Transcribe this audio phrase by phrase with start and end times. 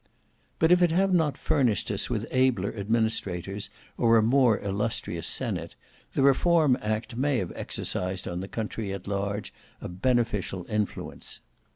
[0.57, 3.69] But if it have not furnished us with abler administrators
[3.99, 5.75] or a more illustrious senate,
[6.13, 11.41] the Reform Act may have exercised on the country at large a beneficial influence.